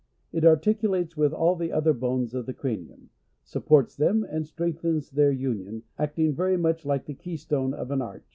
It 0.31 0.43
articulates 0.45 1.15
with 1.15 1.31
all 1.31 1.55
the 1.55 1.71
other 1.71 1.93
bones 1.93 2.33
of 2.33 2.47
the 2.47 2.55
cranium; 2.55 3.11
supports 3.43 3.95
them, 3.95 4.23
and 4.27 4.47
strengthens 4.47 5.11
their 5.11 5.31
union, 5.31 5.83
acting 5.95 6.33
very 6.33 6.57
much 6.57 6.87
like 6.87 7.05
the 7.05 7.13
key 7.13 7.37
stone 7.37 7.75
of 7.75 7.91
an 7.91 8.01
arch. 8.01 8.25